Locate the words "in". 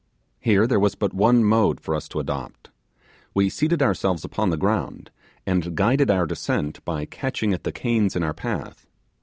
8.15-8.23